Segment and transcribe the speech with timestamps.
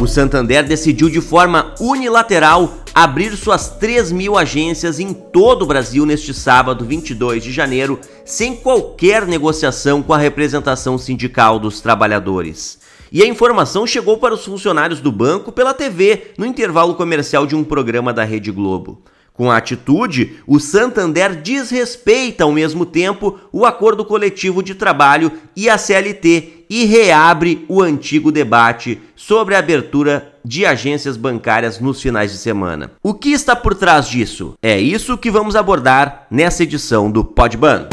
[0.00, 6.06] O Santander decidiu de forma unilateral abrir suas 3 mil agências em todo o Brasil
[6.06, 12.78] neste sábado, 22 de janeiro, sem qualquer negociação com a representação sindical dos trabalhadores.
[13.12, 17.54] E a informação chegou para os funcionários do banco pela TV, no intervalo comercial de
[17.54, 19.02] um programa da Rede Globo.
[19.32, 25.68] Com a atitude, o Santander desrespeita ao mesmo tempo o acordo coletivo de trabalho e
[25.68, 32.32] a CLT e reabre o antigo debate sobre a abertura de agências bancárias nos finais
[32.32, 32.92] de semana.
[33.02, 34.54] O que está por trás disso?
[34.62, 37.88] É isso que vamos abordar nessa edição do Podban.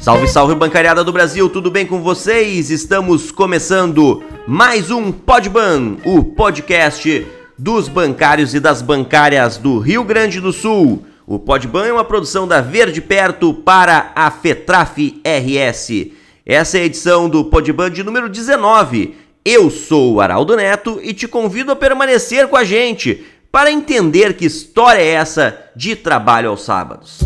[0.00, 2.70] Salve, salve bancariada do Brasil, tudo bem com vocês?
[2.70, 7.26] Estamos começando mais um Podban, o podcast
[7.60, 11.04] dos bancários e das bancárias do Rio Grande do Sul.
[11.26, 16.06] O Podban é uma produção da Verde Perto para a Fetraf RS.
[16.46, 19.14] Essa é a edição do Podban de número 19.
[19.44, 24.38] Eu sou o Araldo Neto e te convido a permanecer com a gente para entender
[24.38, 27.18] que história é essa de trabalho aos sábados.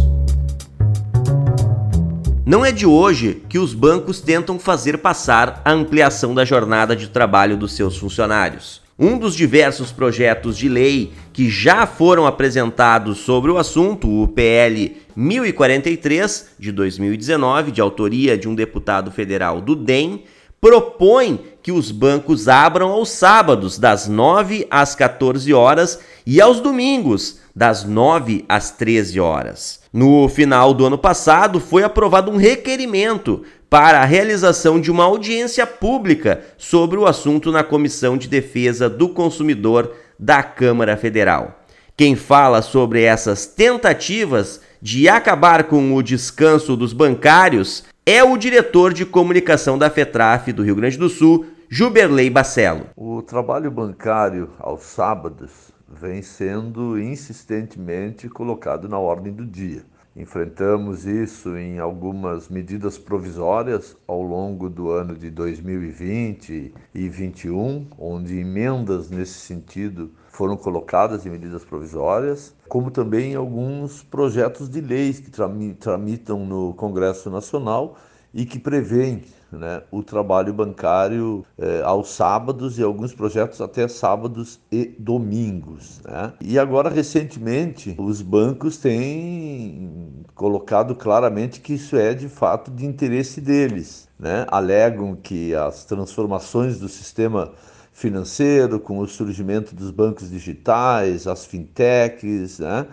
[2.44, 7.06] Não é de hoje que os bancos tentam fazer passar a ampliação da jornada de
[7.06, 8.83] trabalho dos seus funcionários.
[8.96, 14.96] Um dos diversos projetos de lei que já foram apresentados sobre o assunto, o PL
[15.16, 20.22] 1043 de 2019, de autoria de um deputado federal do DEM,
[20.60, 27.40] propõe que os bancos abram aos sábados, das 9 às 14 horas, e aos domingos,
[27.54, 29.80] das 9 às 13 horas.
[29.92, 33.42] No final do ano passado, foi aprovado um requerimento
[33.74, 39.08] para a realização de uma audiência pública sobre o assunto na Comissão de Defesa do
[39.08, 41.58] Consumidor da Câmara Federal.
[41.96, 48.94] Quem fala sobre essas tentativas de acabar com o descanso dos bancários é o diretor
[48.94, 52.86] de comunicação da FETRAF do Rio Grande do Sul, Juberley Bacelo.
[52.94, 55.50] O trabalho bancário aos sábados
[55.88, 59.82] vem sendo insistentemente colocado na ordem do dia.
[60.16, 68.38] Enfrentamos isso em algumas medidas provisórias ao longo do ano de 2020 e 2021, onde
[68.38, 75.18] emendas nesse sentido foram colocadas em medidas provisórias, como também em alguns projetos de leis
[75.18, 77.96] que tramitam no Congresso Nacional
[78.32, 79.22] e que prevêem
[79.54, 86.00] né, o trabalho bancário eh, aos sábados e alguns projetos até sábados e domingos.
[86.04, 86.32] Né?
[86.40, 93.40] E agora, recentemente, os bancos têm colocado claramente que isso é de fato de interesse
[93.40, 94.08] deles.
[94.18, 94.46] Né?
[94.48, 97.52] Alegam que as transformações do sistema
[97.92, 102.86] financeiro, com o surgimento dos bancos digitais, as fintechs, né?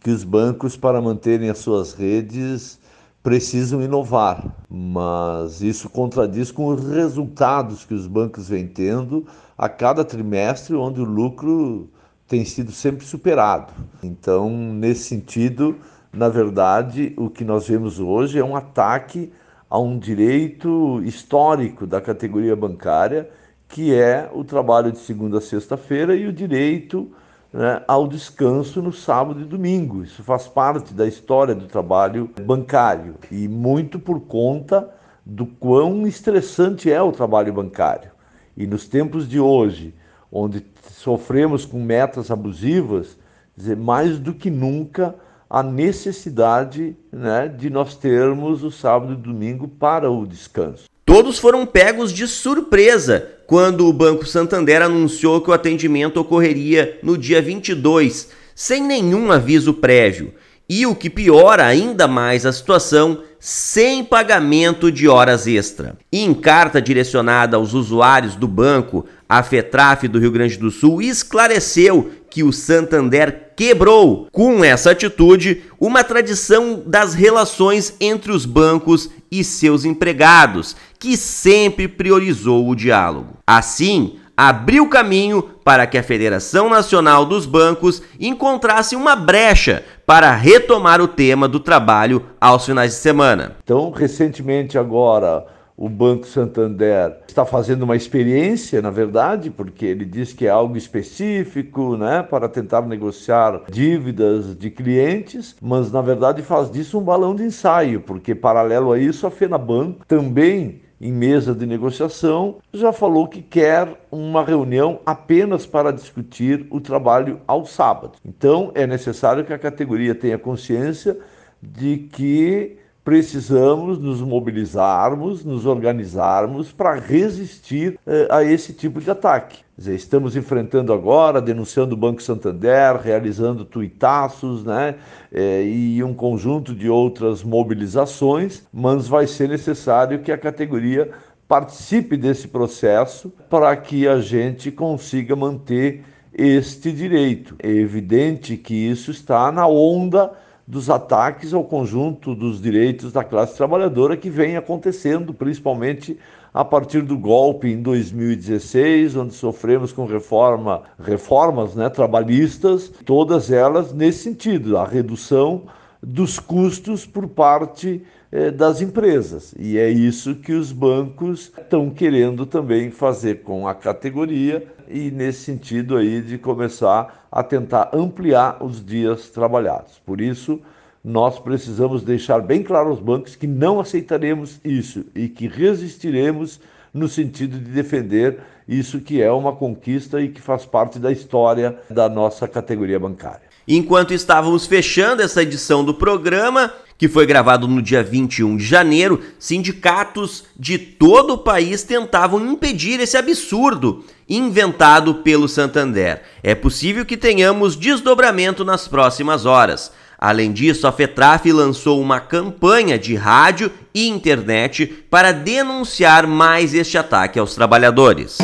[0.00, 2.78] que os bancos, para manterem as suas redes,
[3.24, 9.26] precisam inovar, mas isso contradiz com os resultados que os bancos vêm tendo
[9.56, 11.88] a cada trimestre, onde o lucro
[12.28, 13.72] tem sido sempre superado.
[14.02, 15.78] Então, nesse sentido,
[16.12, 19.32] na verdade, o que nós vemos hoje é um ataque
[19.70, 23.30] a um direito histórico da categoria bancária,
[23.66, 27.10] que é o trabalho de segunda a sexta-feira e o direito
[27.54, 30.02] né, ao descanso no sábado e domingo.
[30.02, 34.90] Isso faz parte da história do trabalho bancário e muito por conta
[35.24, 38.10] do quão estressante é o trabalho bancário.
[38.56, 39.94] E nos tempos de hoje,
[40.32, 43.16] onde sofremos com metas abusivas,
[43.56, 45.14] dizer, mais do que nunca
[45.48, 50.88] a necessidade né, de nós termos o sábado e domingo para o descanso.
[51.14, 57.16] Todos foram pegos de surpresa quando o Banco Santander anunciou que o atendimento ocorreria no
[57.16, 60.34] dia 22, sem nenhum aviso prévio.
[60.68, 65.96] E o que piora ainda mais a situação, sem pagamento de horas extra.
[66.10, 71.00] E em carta direcionada aos usuários do banco, a FETRAF do Rio Grande do Sul
[71.00, 79.08] esclareceu que o Santander quebrou, com essa atitude, uma tradição das relações entre os bancos
[79.30, 83.34] e seus empregados, que sempre priorizou o diálogo.
[83.46, 91.00] Assim, abriu caminho para que a Federação Nacional dos Bancos encontrasse uma brecha para retomar
[91.00, 93.54] o tema do trabalho aos finais de semana.
[93.62, 100.32] Então, recentemente agora, o Banco Santander está fazendo uma experiência, na verdade, porque ele diz
[100.32, 106.70] que é algo específico, né, para tentar negociar dívidas de clientes, mas na verdade faz
[106.70, 111.66] disso um balão de ensaio, porque paralelo a isso a Fenaban também em mesa de
[111.66, 118.12] negociação já falou que quer uma reunião apenas para discutir o trabalho ao sábado.
[118.24, 121.18] Então é necessário que a categoria tenha consciência
[121.60, 129.58] de que precisamos nos mobilizarmos, nos organizarmos para resistir eh, a esse tipo de ataque.
[129.76, 134.94] Dizer, estamos enfrentando agora, denunciando o Banco Santander, realizando tuitaços, né,
[135.30, 141.10] eh, e um conjunto de outras mobilizações, mas vai ser necessário que a categoria
[141.46, 146.02] participe desse processo para que a gente consiga manter
[146.32, 147.54] este direito.
[147.62, 150.32] É evidente que isso está na onda
[150.66, 156.18] dos ataques ao conjunto dos direitos da classe trabalhadora que vem acontecendo, principalmente
[156.52, 163.92] a partir do golpe em 2016, onde sofremos com reforma, reformas né, trabalhistas, todas elas
[163.92, 165.62] nesse sentido, a redução
[166.00, 169.54] dos custos por parte eh, das empresas.
[169.58, 175.44] E é isso que os bancos estão querendo também fazer com a categoria e nesse
[175.44, 180.00] sentido aí de começar a tentar ampliar os dias trabalhados.
[180.04, 180.60] Por isso,
[181.02, 186.60] nós precisamos deixar bem claro aos bancos que não aceitaremos isso e que resistiremos
[186.92, 191.78] no sentido de defender isso que é uma conquista e que faz parte da história
[191.90, 193.53] da nossa categoria bancária.
[193.66, 199.20] Enquanto estávamos fechando essa edição do programa, que foi gravado no dia 21 de janeiro,
[199.38, 206.22] sindicatos de todo o país tentavam impedir esse absurdo inventado pelo Santander.
[206.42, 209.92] É possível que tenhamos desdobramento nas próximas horas.
[210.18, 216.96] Além disso, a FETRAF lançou uma campanha de rádio e internet para denunciar mais este
[216.96, 218.38] ataque aos trabalhadores.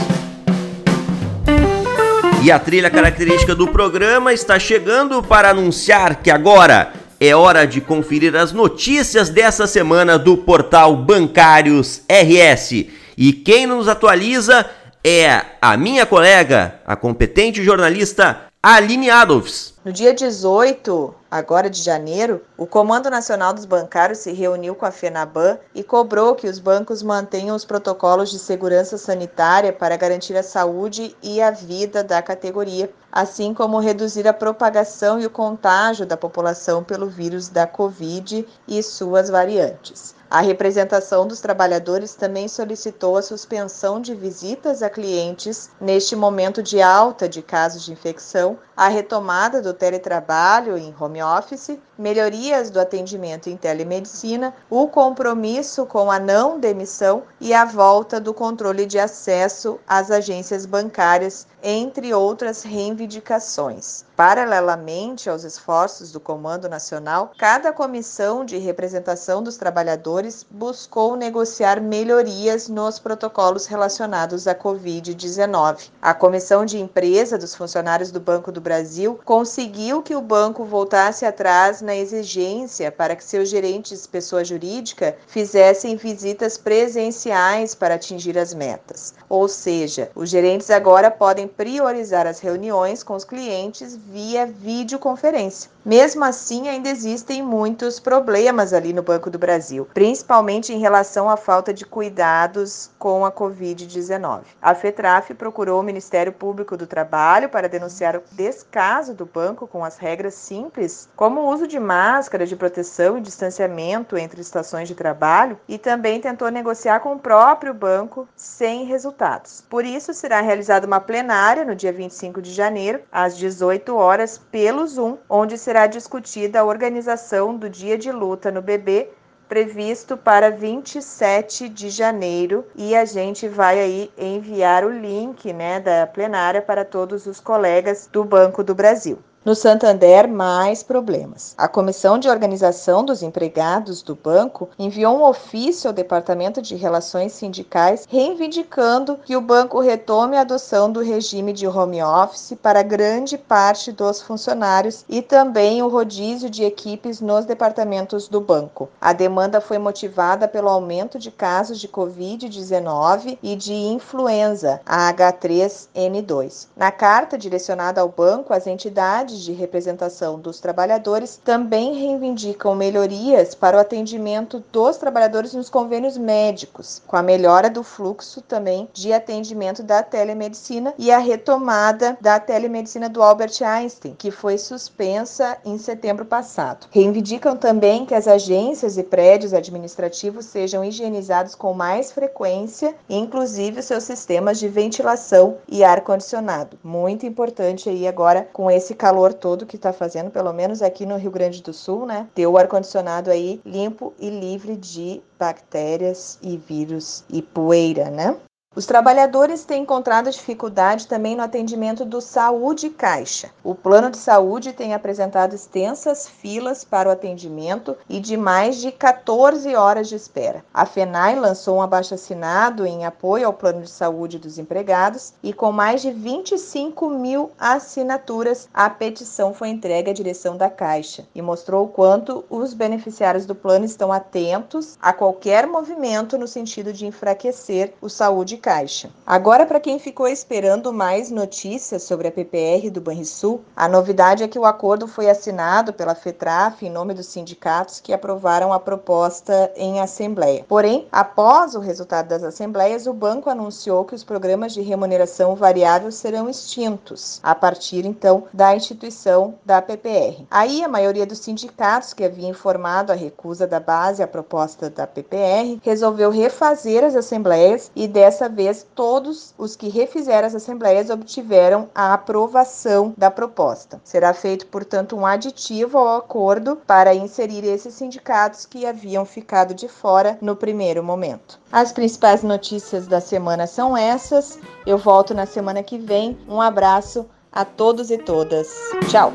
[2.43, 6.91] E a trilha característica do programa está chegando para anunciar que agora
[7.21, 12.87] é hora de conferir as notícias dessa semana do portal Bancários RS.
[13.17, 14.65] E quem nos atualiza
[15.05, 19.73] é a minha colega, a competente jornalista Aline Adolfs.
[19.83, 24.91] No dia 18, agora de janeiro, o Comando Nacional dos Bancários se reuniu com a
[24.91, 30.43] FENABAN e cobrou que os bancos mantenham os protocolos de segurança sanitária para garantir a
[30.43, 36.19] saúde e a vida da categoria, assim como reduzir a propagação e o contágio da
[36.19, 40.15] população pelo vírus da Covid e suas variantes.
[40.33, 46.81] A representação dos trabalhadores também solicitou a suspensão de visitas a clientes neste momento de
[46.81, 53.51] alta de casos de infecção, a retomada do teletrabalho em home office, melhorias do atendimento
[53.51, 59.81] em telemedicina, o compromisso com a não demissão e a volta do controle de acesso
[59.85, 64.05] às agências bancárias, entre outras reivindicações.
[64.17, 72.69] Paralelamente aos esforços do Comando Nacional, cada comissão de representação dos trabalhadores buscou negociar melhorias
[72.69, 75.91] nos protocolos relacionados à Covid-19.
[76.03, 81.25] A Comissão de Empresa dos Funcionários do Banco do Brasil conseguiu que o banco voltasse
[81.25, 88.53] atrás na exigência para que seus gerentes, pessoa jurídica, fizessem visitas presenciais para atingir as
[88.53, 89.15] metas.
[89.29, 95.71] Ou seja, os gerentes agora podem priorizar as reuniões com os clientes via videoconferência.
[95.85, 101.39] Mesmo assim, ainda existem muitos problemas ali no Banco do Brasil, principalmente em relação à
[101.39, 104.43] falta de cuidados com a Covid-19.
[104.61, 109.83] A FETRAF procurou o Ministério Público do Trabalho para denunciar o descaso do banco com
[109.83, 114.95] as regras simples, como o uso de máscara de proteção e distanciamento entre estações de
[114.95, 119.65] trabalho, e também tentou negociar com o próprio banco sem resultados.
[119.71, 124.87] Por isso, será realizada uma plenária no dia 25 de janeiro, às 18 horas, pelo
[124.87, 129.09] Zoom, onde será será discutida a organização do dia de luta no BB
[129.49, 136.09] previsto para 27 de janeiro e a gente vai aí enviar o link, né, da
[136.09, 139.21] plenária para todos os colegas do Banco do Brasil.
[139.43, 141.55] No Santander, mais problemas.
[141.57, 147.33] A Comissão de Organização dos Empregados do banco enviou um ofício ao Departamento de Relações
[147.33, 153.39] Sindicais reivindicando que o banco retome a adoção do regime de home office para grande
[153.39, 158.91] parte dos funcionários e também o rodízio de equipes nos departamentos do banco.
[159.01, 166.67] A demanda foi motivada pelo aumento de casos de Covid-19 e de influenza, a H3N2.
[166.77, 173.77] Na carta direcionada ao banco, as entidades de representação dos trabalhadores também reivindicam melhorias para
[173.77, 179.83] o atendimento dos trabalhadores nos convênios médicos, com a melhora do fluxo também de atendimento
[179.83, 186.25] da telemedicina e a retomada da telemedicina do Albert Einstein, que foi suspensa em setembro
[186.25, 186.87] passado.
[186.91, 194.05] Reivindicam também que as agências e prédios administrativos sejam higienizados com mais frequência, inclusive seus
[194.05, 196.79] sistemas de ventilação e ar condicionado.
[196.83, 201.05] Muito importante aí agora com esse calor calor todo que está fazendo, pelo menos aqui
[201.05, 202.27] no Rio Grande do Sul, né?
[202.35, 208.37] Ter o ar-condicionado aí limpo e livre de bactérias e vírus e poeira, né?
[208.77, 213.51] Os trabalhadores têm encontrado dificuldade também no atendimento do Saúde Caixa.
[213.65, 218.93] O plano de saúde tem apresentado extensas filas para o atendimento e de mais de
[218.93, 220.65] 14 horas de espera.
[220.73, 225.73] A FENAI lançou um abaixo-assinado em apoio ao plano de saúde dos empregados e com
[225.73, 231.87] mais de 25 mil assinaturas, a petição foi entregue à direção da Caixa e mostrou
[231.87, 237.95] o quanto os beneficiários do plano estão atentos a qualquer movimento no sentido de enfraquecer
[238.01, 239.11] o saúde Caixa.
[239.27, 244.49] Agora, para quem ficou esperando mais notícias sobre a PPR do Banrisul, a novidade é
[244.49, 249.73] que o acordo foi assinado pela FETRAF em nome dos sindicatos que aprovaram a proposta
[249.75, 250.65] em assembleia.
[250.69, 256.13] Porém, após o resultado das assembleias, o banco anunciou que os programas de remuneração variável
[256.13, 260.45] serão extintos a partir então da instituição da PPR.
[260.51, 265.07] Aí a maioria dos sindicatos que havia informado a recusa da base à proposta da
[265.07, 271.89] PPR resolveu refazer as assembleias e dessa vez, todos os que refizeram as assembleias obtiveram
[271.95, 274.01] a aprovação da proposta.
[274.05, 279.89] Será feito, portanto, um aditivo ao acordo para inserir esses sindicatos que haviam ficado de
[279.89, 281.59] fora no primeiro momento.
[281.73, 284.59] As principais notícias da semana são essas.
[284.85, 286.39] Eu volto na semana que vem.
[286.49, 288.69] Um abraço a todos e todas.
[289.09, 289.33] Tchau!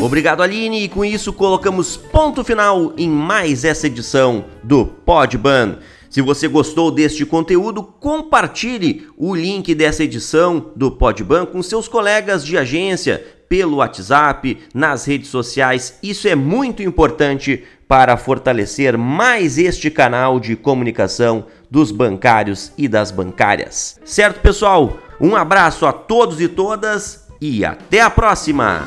[0.00, 5.78] Obrigado, Aline, e com isso colocamos ponto final em mais essa edição do Podban.
[6.08, 12.44] Se você gostou deste conteúdo, compartilhe o link dessa edição do Podban com seus colegas
[12.44, 15.98] de agência pelo WhatsApp, nas redes sociais.
[16.02, 23.10] Isso é muito importante para fortalecer mais este canal de comunicação dos bancários e das
[23.10, 23.98] bancárias.
[24.04, 24.98] Certo, pessoal?
[25.20, 28.86] Um abraço a todos e todas e até a próxima!